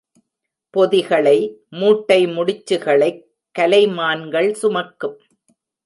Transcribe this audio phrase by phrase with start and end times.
[0.69, 1.57] பொதிகளை,
[1.69, 3.23] மூட்டை முடிச்சுகளைக்
[3.59, 5.19] கலைமான்கள் சுமக்கும்.